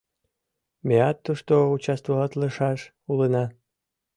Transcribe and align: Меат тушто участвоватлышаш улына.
Меат 0.87 1.17
тушто 1.25 1.53
участвоватлышаш 1.75 2.79
улына. 3.11 3.43